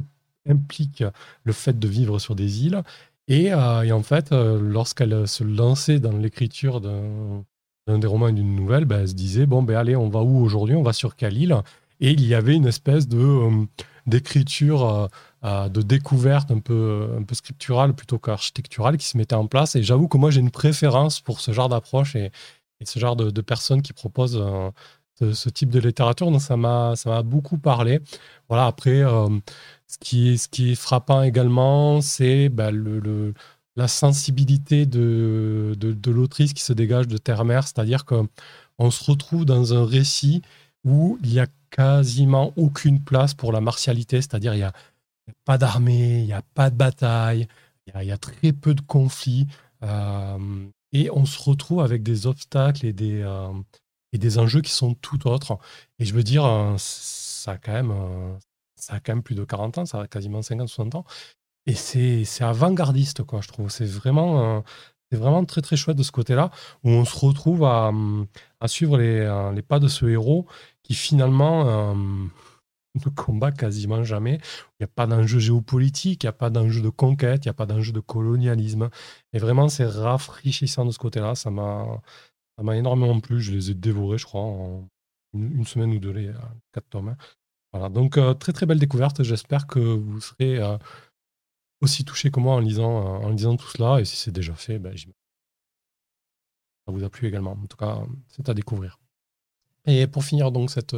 implique 0.49 1.03
le 1.43 1.53
fait 1.53 1.77
de 1.77 1.87
vivre 1.87 2.19
sur 2.19 2.35
des 2.35 2.65
îles. 2.65 2.83
Et, 3.27 3.53
euh, 3.53 3.91
en 3.91 4.03
fait, 4.03 4.31
euh, 4.31 4.59
lorsqu'elle 4.59 5.27
se 5.27 5.43
lançait 5.43 5.99
dans 5.99 6.17
l'écriture 6.17 6.81
d'un, 6.81 7.43
des 7.87 8.07
romans 8.07 8.27
et 8.27 8.33
d'une 8.33 8.55
nouvelle, 8.55 8.85
ben, 8.85 9.01
elle 9.01 9.09
se 9.09 9.13
disait 9.13 9.45
bon, 9.45 9.63
ben 9.63 9.75
allez, 9.75 9.95
on 9.95 10.09
va 10.09 10.21
où 10.21 10.43
aujourd'hui? 10.43 10.75
On 10.75 10.83
va 10.83 10.93
sur 10.93 11.15
quelle 11.15 11.37
île? 11.37 11.55
Et 11.99 12.11
il 12.11 12.25
y 12.25 12.33
avait 12.33 12.55
une 12.55 12.67
espèce 12.67 13.07
de 13.07 13.17
euh, 13.17 13.65
d'écriture, 14.07 15.09
de 15.43 15.81
découverte 15.81 16.49
un 16.49 16.59
peu, 16.59 17.07
un 17.17 17.23
peu 17.23 17.35
scripturale 17.35 17.93
plutôt 17.93 18.17
qu'architecturale 18.17 18.97
qui 18.97 19.05
se 19.05 19.17
mettait 19.17 19.35
en 19.35 19.45
place. 19.45 19.75
Et 19.75 19.83
j'avoue 19.83 20.07
que 20.07 20.17
moi, 20.17 20.31
j'ai 20.31 20.39
une 20.39 20.51
préférence 20.51 21.21
pour 21.21 21.39
ce 21.39 21.51
genre 21.51 21.69
d'approche 21.69 22.15
et, 22.15 22.31
ce 22.83 22.97
genre 22.97 23.15
de, 23.15 23.41
personnes 23.41 23.83
qui 23.83 23.93
proposent 23.93 24.43
ce, 25.33 25.49
type 25.49 25.69
de 25.69 25.79
littérature. 25.79 26.31
Donc, 26.31 26.41
ça 26.41 26.57
m'a, 26.57 26.95
beaucoup 27.23 27.57
parlé. 27.57 27.99
Voilà, 28.49 28.65
après. 28.67 29.03
Ce 29.87 29.97
qui 29.99 30.37
ce 30.37 30.47
qui 30.47 30.71
est 30.71 30.75
frappant 30.75 31.21
également, 31.21 31.99
c'est 31.99 32.47
bah, 32.47 32.71
le, 32.71 33.33
la 33.75 33.87
sensibilité 33.87 34.85
de, 34.85 35.75
de, 35.77 36.11
l'autrice 36.11 36.53
qui 36.53 36.63
se 36.63 36.73
dégage 36.73 37.07
de 37.07 37.17
Terre-Mer, 37.17 37.63
c'est-à-dire 37.63 38.05
qu'on 38.05 38.91
se 38.91 39.03
retrouve 39.11 39.45
dans 39.45 39.73
un 39.73 39.85
récit 39.85 40.41
où 40.85 41.17
il 41.23 41.31
n'y 41.31 41.39
a 41.39 41.47
quasiment 41.69 42.53
aucune 42.57 43.01
place 43.03 43.33
pour 43.33 43.51
la 43.51 43.61
martialité, 43.61 44.17
c'est-à-dire 44.17 44.53
il 44.53 44.57
n'y 44.57 44.63
a, 44.63 44.73
pas 45.45 45.57
d'armée, 45.57 46.19
il 46.19 46.25
n'y 46.25 46.33
a 46.33 46.41
pas 46.53 46.69
de 46.69 46.75
bataille, 46.75 47.47
il 47.87 48.03
y, 48.03 48.11
a, 48.11 48.17
très 48.17 48.53
peu 48.53 48.73
de 48.73 48.81
conflits, 48.81 49.47
euh, 49.83 50.65
et 50.93 51.09
on 51.11 51.25
se 51.25 51.41
retrouve 51.41 51.81
avec 51.81 52.03
des 52.03 52.27
obstacles 52.27 52.85
et 52.85 52.93
des, 52.93 53.21
euh, 53.21 53.51
et 54.13 54.17
des 54.17 54.37
enjeux 54.39 54.61
qui 54.61 54.71
sont 54.71 54.93
tout 54.95 55.27
autres. 55.27 55.57
Et 55.99 56.05
je 56.05 56.13
veux 56.13 56.23
dire, 56.23 56.45
euh, 56.45 56.75
ça 56.77 57.53
a 57.53 57.57
quand 57.57 57.73
même, 57.73 57.93
ça 58.75 58.95
a 58.95 58.99
quand 58.99 59.13
même 59.13 59.23
plus 59.23 59.35
de 59.35 59.43
40 59.43 59.79
ans, 59.79 59.85
ça 59.85 60.01
a 60.01 60.07
quasiment 60.07 60.41
50, 60.41 60.67
60 60.67 60.95
ans. 60.95 61.05
Et 61.67 61.75
c'est 61.75 62.43
avant-gardiste, 62.43 63.23
quoi, 63.23 63.41
je 63.41 63.47
trouve. 63.47 63.69
C'est 63.69 63.85
vraiment, 63.85 64.57
euh, 64.57 64.61
c'est 65.11 65.17
vraiment 65.17 65.45
très, 65.45 65.61
très 65.61 65.75
chouette 65.75 65.97
de 65.97 66.03
ce 66.03 66.11
côté-là, 66.11 66.51
où 66.83 66.89
on 66.89 67.05
se 67.05 67.17
retrouve 67.17 67.63
à, 67.65 67.91
suivre 68.67 68.97
les, 68.97 69.19
euh, 69.19 69.61
pas 69.67 69.79
de 69.79 69.87
ce 69.87 70.05
héros 70.05 70.47
qui 70.83 70.95
finalement 70.95 71.67
euh, 71.67 71.93
ne 73.05 73.09
combat 73.11 73.51
quasiment 73.51 74.03
jamais. 74.03 74.39
Il 74.79 74.81
n'y 74.81 74.85
a 74.85 74.87
pas 74.87 75.05
d'enjeu 75.05 75.39
géopolitique, 75.39 76.23
il 76.23 76.25
n'y 76.25 76.29
a 76.29 76.33
pas 76.33 76.49
d'enjeu 76.49 76.81
de 76.81 76.89
conquête, 76.89 77.45
il 77.45 77.47
n'y 77.47 77.51
a 77.51 77.53
pas 77.53 77.67
d'enjeu 77.67 77.91
de 77.91 77.99
colonialisme. 77.99 78.89
Et 79.33 79.39
vraiment, 79.39 79.69
c'est 79.69 79.85
rafraîchissant 79.85 80.85
de 80.85 80.91
ce 80.91 80.99
côté-là. 80.99 81.35
Ça 81.35 81.51
m'a 81.51 82.01
énormément 82.69 83.19
plu. 83.19 83.41
Je 83.41 83.51
les 83.51 83.71
ai 83.71 83.73
dévorés, 83.73 84.17
je 84.17 84.25
crois, 84.25 84.41
en 84.41 84.87
une, 85.33 85.65
semaine 85.65 85.91
ou 85.91 85.99
deux, 85.99 86.11
les 86.11 86.31
quatre 86.73 86.89
tomes. 86.89 87.15
Voilà, 87.73 87.89
donc 87.89 88.17
euh, 88.17 88.33
très 88.33 88.51
très 88.51 88.65
belle 88.65 88.79
découverte. 88.79 89.23
J'espère 89.23 89.65
que 89.65 89.79
vous 89.79 90.19
serez 90.19 90.57
euh, 90.59 90.77
aussi 91.81 92.03
touché 92.03 92.29
que 92.29 92.39
moi 92.39 92.55
en 92.55 92.59
lisant, 92.59 92.99
euh, 92.99 93.25
en 93.25 93.29
lisant 93.29 93.55
tout 93.55 93.67
cela. 93.67 94.01
Et 94.01 94.05
si 94.05 94.17
c'est 94.17 94.31
déjà 94.31 94.53
fait, 94.55 94.77
ben, 94.77 94.95
ça 94.97 95.05
vous 96.87 97.03
a 97.03 97.09
plu 97.09 97.27
également. 97.27 97.51
En 97.51 97.67
tout 97.67 97.77
cas, 97.77 98.01
c'est 98.27 98.49
à 98.49 98.53
découvrir. 98.53 98.99
Et 99.85 100.05
pour 100.07 100.23
finir 100.23 100.51
donc 100.51 100.69
cette, 100.69 100.95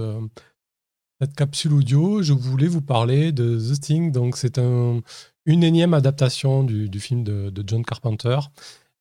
cette 1.21 1.35
capsule 1.35 1.73
audio, 1.73 2.21
je 2.21 2.33
voulais 2.33 2.67
vous 2.67 2.81
parler 2.81 3.31
de 3.31 3.55
The 3.57 3.75
Sting. 3.75 4.11
Donc 4.11 4.35
c'est 4.35 4.57
un, 4.57 5.01
une 5.45 5.63
énième 5.63 5.93
adaptation 5.93 6.63
du, 6.63 6.99
film 6.99 7.23
de, 7.23 7.63
John 7.65 7.85
Carpenter 7.85 8.39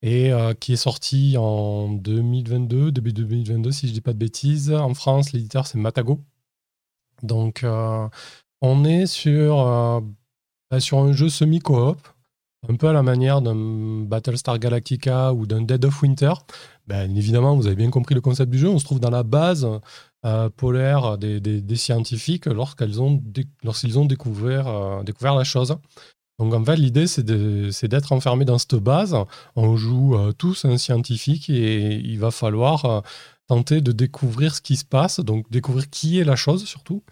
et 0.05 0.31
qui 0.59 0.73
est 0.73 0.75
sorti 0.75 1.37
en 1.37 1.89
2022, 1.89 2.91
début 2.91 3.13
2022 3.13 3.71
si 3.71 3.87
je 3.87 3.91
ne 3.91 3.95
dis 3.95 4.01
pas 4.01 4.13
de 4.13 4.17
bêtises. 4.17 4.71
En 4.71 4.93
France, 4.93 5.31
l'éditeur 5.31 5.65
c'est 5.65 5.77
Matago. 5.77 6.19
Donc, 7.23 7.63
euh, 7.63 8.07
on 8.61 8.83
est 8.83 9.05
sur, 9.07 9.59
euh, 9.61 10.01
bah, 10.69 10.79
sur 10.79 10.99
un 10.99 11.13
jeu 11.13 11.29
semi-coop, 11.29 11.97
un 12.69 12.75
peu 12.75 12.87
à 12.89 12.93
la 12.93 13.01
manière 13.01 13.41
d'un 13.41 14.03
Battlestar 14.03 14.59
Galactica 14.59 15.33
ou 15.33 15.47
d'un 15.47 15.61
Dead 15.61 15.83
of 15.85 16.01
Winter. 16.01 16.33
Ben, 16.87 17.15
évidemment, 17.15 17.55
vous 17.55 17.67
avez 17.67 17.75
bien 17.75 17.89
compris 17.89 18.13
le 18.13 18.21
concept 18.21 18.51
du 18.51 18.59
jeu. 18.59 18.69
On 18.69 18.79
se 18.79 18.85
trouve 18.85 18.99
dans 18.99 19.09
la 19.09 19.23
base 19.23 19.67
euh, 20.25 20.49
polaire 20.49 21.17
des, 21.17 21.39
des, 21.39 21.75
scientifiques 21.75 22.45
lorsqu'ils 22.45 23.01
ont, 23.01 23.21
ont 23.95 24.05
découvert, 24.05 25.03
découvert 25.03 25.35
la 25.35 25.43
chose. 25.45 25.77
Donc 26.39 26.53
en 26.53 26.63
fait, 26.65 26.75
l'idée, 26.75 27.07
c'est, 27.07 27.23
d'être 27.23 28.11
enfermé 28.11 28.43
dans 28.43 28.57
cette 28.57 28.75
base. 28.75 29.15
On 29.55 29.75
joue 29.77 30.17
tous 30.37 30.65
un 30.65 30.77
scientifique 30.77 31.49
et 31.49 31.95
il 31.95 32.19
va 32.19 32.31
falloir 32.31 33.03
tenter 33.47 33.81
de 33.81 33.91
découvrir 33.91 34.55
ce 34.55 34.61
qui 34.61 34.75
se 34.77 34.85
passe, 34.85 35.19
donc 35.19 35.49
découvrir 35.51 35.89
qui 35.89 36.19
est 36.19 36.23
la 36.23 36.35
chose 36.35 36.65
surtout. 36.65 37.03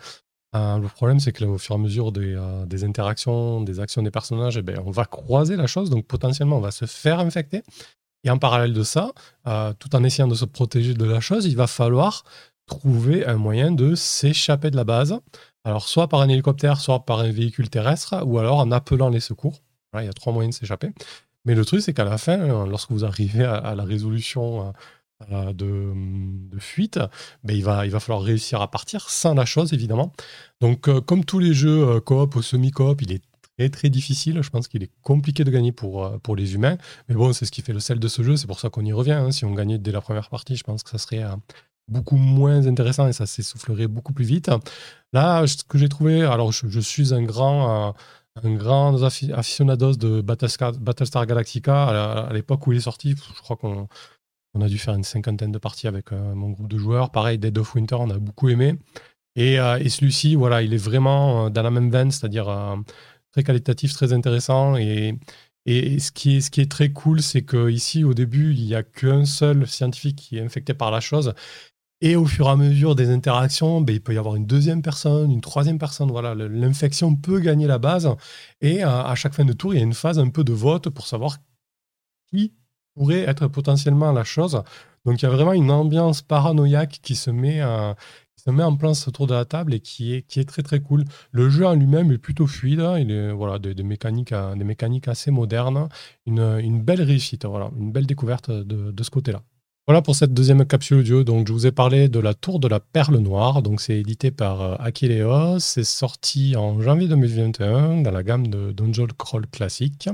Euh, 0.55 0.77
le 0.79 0.87
problème, 0.87 1.19
c'est 1.19 1.31
que 1.31 1.45
au 1.45 1.57
fur 1.57 1.75
et 1.75 1.79
à 1.79 1.81
mesure 1.81 2.11
des, 2.11 2.35
euh, 2.35 2.65
interactions, 2.83 3.61
des 3.61 3.79
actions 3.79 4.01
des 4.01 4.11
personnages, 4.11 4.57
eh 4.57 4.61
bien, 4.61 4.81
on 4.85 4.91
va 4.91 5.05
croiser 5.05 5.55
la 5.55 5.67
chose, 5.67 5.89
donc 5.89 6.05
potentiellement 6.05 6.57
on 6.57 6.61
va 6.61 6.71
se 6.71 6.85
faire 6.85 7.19
infecter. 7.19 7.63
Et 8.23 8.29
en 8.29 8.37
parallèle 8.37 8.73
de 8.73 8.83
ça, 8.83 9.11
euh, 9.47 9.73
tout 9.79 9.95
en 9.95 10.03
essayant 10.03 10.27
de 10.27 10.35
se 10.35 10.45
protéger 10.45 10.93
de 10.93 11.05
la 11.05 11.21
chose, 11.21 11.45
il 11.45 11.55
va 11.55 11.67
falloir 11.67 12.23
trouver 12.67 13.25
un 13.25 13.37
moyen 13.37 13.71
de 13.71 13.95
s'échapper 13.95 14.71
de 14.71 14.75
la 14.75 14.83
base. 14.83 15.19
Alors 15.63 15.87
soit 15.87 16.07
par 16.07 16.21
un 16.21 16.29
hélicoptère, 16.29 16.79
soit 16.79 17.05
par 17.05 17.19
un 17.19 17.31
véhicule 17.31 17.69
terrestre, 17.69 18.23
ou 18.25 18.39
alors 18.39 18.59
en 18.59 18.71
appelant 18.71 19.09
les 19.09 19.19
secours. 19.19 19.61
il 19.95 20.05
y 20.05 20.07
a 20.07 20.13
trois 20.13 20.33
moyens 20.33 20.55
de 20.55 20.59
s'échapper. 20.59 20.91
Mais 21.45 21.55
le 21.55 21.65
truc, 21.65 21.81
c'est 21.81 21.93
qu'à 21.93 22.03
la 22.03 22.17
fin, 22.17 22.37
lorsque 22.65 22.91
vous 22.91 23.05
arrivez 23.05 23.43
à 23.43 23.73
la 23.75 23.83
résolution 23.83 24.73
euh, 25.31 25.53
de, 25.53 26.59
fuite, 26.59 26.99
ben 27.43 27.55
il, 27.55 27.63
va, 27.63 27.85
il 27.85 27.91
va 27.91 27.99
falloir 27.99 28.21
réussir 28.21 28.61
à 28.61 28.69
partir 28.69 29.09
sans 29.09 29.33
la 29.33 29.45
chose, 29.45 29.73
évidemment. 29.73 30.13
Donc, 30.59 30.87
euh, 30.87 31.01
comme 31.01 31.25
tous 31.25 31.39
les 31.39 31.53
jeux 31.53 31.87
euh, 31.87 31.99
coop 31.99 32.35
ou 32.35 32.41
semi-coop, 32.41 33.01
il 33.01 33.11
est 33.13 33.23
très 33.57 33.69
très 33.69 33.89
difficile. 33.89 34.41
Je 34.41 34.49
pense 34.49 34.67
qu'il 34.67 34.83
est 34.83 34.91
compliqué 35.01 35.43
de 35.43 35.51
gagner 35.51 35.71
pour, 35.71 36.19
pour 36.21 36.35
les 36.35 36.53
humains. 36.55 36.77
Mais 37.09 37.15
bon, 37.15 37.33
c'est 37.33 37.45
ce 37.45 37.51
qui 37.51 37.61
fait 37.61 37.73
le 37.73 37.79
sel 37.79 37.99
de 37.99 38.07
ce 38.07 38.23
jeu. 38.23 38.35
C'est 38.35 38.47
pour 38.47 38.59
ça 38.59 38.69
qu'on 38.69 38.85
y 38.85 38.93
revient. 38.93 39.11
Hein. 39.13 39.31
Si 39.31 39.45
on 39.45 39.53
gagnait 39.53 39.77
dès 39.77 39.91
la 39.91 40.01
première 40.01 40.29
partie, 40.29 40.55
je 40.55 40.63
pense 40.63 40.83
que 40.83 40.89
ça 40.89 40.97
serait 40.97 41.23
beaucoup 41.91 42.15
moins 42.15 42.65
intéressant 42.67 43.07
et 43.07 43.13
ça 43.13 43.25
s'essoufflerait 43.25 43.87
beaucoup 43.87 44.13
plus 44.13 44.25
vite. 44.25 44.49
Là, 45.13 45.45
ce 45.45 45.63
que 45.63 45.77
j'ai 45.77 45.89
trouvé, 45.89 46.23
alors 46.23 46.51
je, 46.51 46.79
suis 46.79 47.13
un 47.13 47.23
grand, 47.23 47.93
un 48.41 48.55
grand 48.55 49.03
aficionados 49.03 49.95
de 49.95 50.21
Battlestar, 50.21 51.25
Galactica 51.25 52.27
à 52.27 52.33
l'époque 52.33 52.65
où 52.67 52.71
il 52.71 52.77
est 52.77 52.81
sorti. 52.81 53.15
Je 53.15 53.41
crois 53.41 53.57
qu'on 53.57 53.87
on 54.53 54.61
a 54.61 54.67
dû 54.67 54.77
faire 54.77 54.93
une 54.95 55.03
cinquantaine 55.03 55.51
de 55.51 55.57
parties 55.57 55.87
avec 55.87 56.11
euh, 56.11 56.33
mon 56.35 56.49
groupe 56.49 56.67
de 56.67 56.77
joueurs. 56.77 57.11
Pareil, 57.11 57.37
Dead 57.37 57.57
of 57.57 57.73
Winter, 57.75 57.95
on 57.99 58.09
a 58.09 58.17
beaucoup 58.17 58.49
aimé. 58.49 58.75
Et, 59.35 59.59
euh, 59.59 59.79
celui-ci, 59.87 60.35
voilà, 60.35 60.61
il 60.61 60.73
est 60.73 60.77
vraiment 60.77 61.45
euh, 61.47 61.49
dans 61.49 61.63
la 61.63 61.71
même 61.71 61.89
veine, 61.89 62.11
c'est-à-dire 62.11 62.47
très 63.31 63.43
qualitatif, 63.43 63.93
très 63.93 64.13
intéressant. 64.13 64.75
Et, 64.75 65.17
et 65.65 65.99
ce, 65.99 66.11
qui 66.11 66.37
est, 66.37 66.41
ce 66.41 66.51
qui 66.51 66.61
est 66.61 66.71
très 66.71 66.91
cool, 66.91 67.21
c'est 67.21 67.43
qu'ici, 67.45 68.03
au 68.03 68.13
début, 68.13 68.53
il 68.53 68.65
n'y 68.65 68.75
a 68.75 68.83
qu'un 68.83 69.25
seul 69.25 69.67
scientifique 69.67 70.17
qui 70.17 70.37
est 70.37 70.41
infecté 70.41 70.73
par 70.73 70.91
la 70.91 70.99
chose. 70.99 71.33
Et 72.01 72.15
au 72.15 72.25
fur 72.25 72.47
et 72.47 72.49
à 72.49 72.55
mesure 72.55 72.95
des 72.95 73.09
interactions, 73.11 73.79
ben, 73.81 73.93
il 73.93 74.01
peut 74.01 74.13
y 74.13 74.17
avoir 74.17 74.35
une 74.35 74.47
deuxième 74.47 74.81
personne, 74.81 75.31
une 75.31 75.41
troisième 75.41 75.77
personne. 75.77 76.09
Voilà, 76.09 76.33
l'infection 76.35 77.15
peut 77.15 77.39
gagner 77.39 77.67
la 77.67 77.77
base. 77.77 78.09
Et 78.61 78.83
à 78.83 79.13
chaque 79.15 79.33
fin 79.33 79.45
de 79.45 79.53
tour, 79.53 79.73
il 79.73 79.77
y 79.77 79.81
a 79.81 79.83
une 79.83 79.93
phase 79.93 80.17
un 80.19 80.29
peu 80.29 80.43
de 80.43 80.53
vote 80.53 80.89
pour 80.89 81.05
savoir 81.05 81.37
qui 82.29 82.53
pourrait 82.95 83.21
être 83.21 83.47
potentiellement 83.47 84.11
la 84.11 84.23
chose. 84.23 84.63
Donc 85.05 85.21
il 85.21 85.25
y 85.25 85.27
a 85.27 85.31
vraiment 85.31 85.53
une 85.53 85.71
ambiance 85.71 86.21
paranoïaque 86.21 86.99
qui 87.03 87.15
se 87.15 87.29
met, 87.29 87.61
met 88.47 88.63
en 88.63 88.75
place 88.75 89.07
autour 89.07 89.27
de 89.27 89.33
la 89.35 89.45
table 89.45 89.73
et 89.73 89.79
qui 89.79 90.13
est, 90.13 90.47
très 90.47 90.63
très 90.63 90.79
cool. 90.79 91.05
Le 91.31 91.49
jeu 91.49 91.65
en 91.67 91.75
lui-même 91.75 92.11
est 92.11 92.17
plutôt 92.17 92.47
fluide, 92.47 92.79
hein. 92.81 92.97
il 92.99 93.11
est 93.11 93.31
voilà, 93.31 93.59
des, 93.59 93.83
mécaniques, 93.83 94.33
des 94.33 94.63
mécaniques 94.63 95.07
assez 95.07 95.31
modernes, 95.31 95.87
une, 96.25 96.81
belle 96.81 97.01
réussite, 97.03 97.45
une 97.45 97.91
belle 97.91 98.07
découverte 98.07 98.51
de 98.51 99.03
ce 99.03 99.09
côté-là. 99.09 99.43
Voilà 99.87 100.03
pour 100.03 100.15
cette 100.15 100.33
deuxième 100.33 100.63
capsule 100.65 100.97
audio. 100.97 101.23
Donc, 101.23 101.47
je 101.47 101.53
vous 101.53 101.65
ai 101.65 101.71
parlé 101.71 102.07
de 102.07 102.19
la 102.19 102.35
Tour 102.35 102.59
de 102.59 102.67
la 102.67 102.79
Perle 102.79 103.17
Noire. 103.17 103.63
Donc, 103.63 103.81
c'est 103.81 103.97
édité 103.97 104.29
par 104.29 104.61
euh, 104.61 104.75
Aquileos. 104.79 105.57
C'est 105.59 105.83
sorti 105.83 106.55
en 106.55 106.79
janvier 106.79 107.07
2021 107.07 108.01
dans 108.01 108.11
la 108.11 108.21
gamme 108.21 108.47
de 108.47 108.71
Dungeon 108.71 109.07
Crawl 109.17 109.47
classique. 109.47 110.07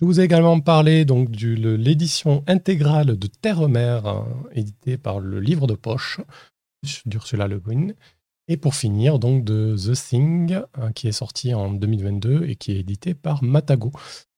Je 0.00 0.06
vous 0.06 0.18
ai 0.18 0.24
également 0.24 0.58
parlé 0.60 1.04
donc 1.04 1.30
de 1.30 1.74
l'édition 1.74 2.42
intégrale 2.46 3.18
de 3.18 3.26
Terre-Mère, 3.26 4.06
hein, 4.06 4.26
éditée 4.52 4.96
par 4.96 5.20
le 5.20 5.38
livre 5.38 5.66
de 5.66 5.74
poche 5.74 6.18
d'Ursula 7.04 7.46
Le 7.48 7.60
Guin. 7.60 7.88
Et 8.48 8.56
pour 8.56 8.74
finir, 8.74 9.18
donc 9.18 9.44
de 9.44 9.76
The 9.76 9.94
Thing, 9.94 10.58
hein, 10.74 10.92
qui 10.92 11.06
est 11.06 11.12
sorti 11.12 11.52
en 11.52 11.70
2022 11.70 12.46
et 12.48 12.56
qui 12.56 12.72
est 12.72 12.80
édité 12.80 13.12
par 13.12 13.44
Matago. 13.44 13.92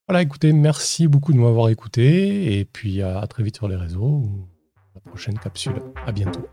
Voilà, 0.07 0.21
écoutez, 0.21 0.53
merci 0.53 1.09
beaucoup 1.09 1.33
de 1.33 1.39
m'avoir 1.39 1.71
écouté 1.71 2.59
et 2.59 2.65
puis 2.67 3.01
à 3.03 3.27
très 3.27 3.43
vite 3.43 3.57
sur 3.57 3.69
les 3.69 3.77
réseaux 3.77 4.23
la 4.95 5.01
prochaine 5.01 5.39
capsule. 5.39 5.75
À 6.07 6.13
bientôt. 6.13 6.47